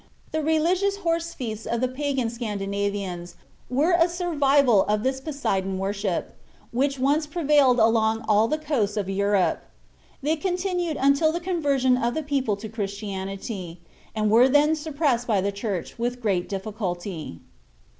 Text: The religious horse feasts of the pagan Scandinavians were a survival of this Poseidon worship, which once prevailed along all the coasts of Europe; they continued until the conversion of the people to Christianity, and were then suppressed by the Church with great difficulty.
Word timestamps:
The 0.31 0.41
religious 0.41 0.95
horse 1.05 1.31
feasts 1.35 1.67
of 1.67 1.79
the 1.79 1.87
pagan 1.87 2.31
Scandinavians 2.31 3.35
were 3.69 3.91
a 3.91 4.09
survival 4.09 4.81
of 4.85 5.03
this 5.03 5.21
Poseidon 5.21 5.77
worship, 5.77 6.33
which 6.71 6.97
once 6.97 7.27
prevailed 7.27 7.77
along 7.79 8.25
all 8.27 8.47
the 8.47 8.57
coasts 8.57 8.97
of 8.97 9.07
Europe; 9.11 9.61
they 10.23 10.35
continued 10.35 10.97
until 10.99 11.31
the 11.31 11.39
conversion 11.39 11.97
of 11.97 12.15
the 12.15 12.23
people 12.23 12.55
to 12.55 12.67
Christianity, 12.67 13.79
and 14.15 14.31
were 14.31 14.49
then 14.49 14.75
suppressed 14.75 15.27
by 15.27 15.39
the 15.39 15.51
Church 15.51 15.99
with 15.99 16.19
great 16.19 16.49
difficulty. 16.49 17.39